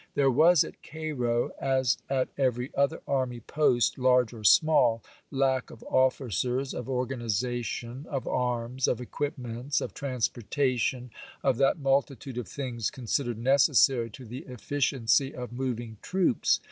There 0.15 0.31
was 0.31 0.63
at 0.63 0.81
Cairo, 0.81 1.51
as 1.61 1.99
at 2.09 2.29
every 2.35 2.71
other 2.75 3.03
army 3.07 3.39
post, 3.39 3.99
large 3.99 4.33
or 4.33 4.43
small, 4.43 5.03
lack 5.29 5.69
of 5.69 5.83
officers, 5.83 6.73
of 6.73 6.89
organization, 6.89 8.07
of 8.09 8.25
anus, 8.27 8.87
of 8.87 8.99
equipments, 8.99 9.79
of 9.79 9.93
transportation, 9.93 11.11
of 11.43 11.57
that 11.57 11.77
multitude 11.77 12.39
of 12.39 12.47
things 12.47 12.89
considered 12.89 13.37
necessary 13.37 14.09
to 14.09 14.25
the 14.25 14.39
efficiency 14.45 15.35
of 15.35 15.51
moving 15.53 15.97
troops. 16.01 16.59